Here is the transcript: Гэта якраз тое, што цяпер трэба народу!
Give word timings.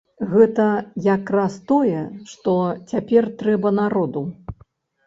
Гэта 0.29 0.63
якраз 1.07 1.59
тое, 1.73 2.01
што 2.33 2.57
цяпер 2.95 3.23
трэба 3.45 3.75
народу! 3.83 4.27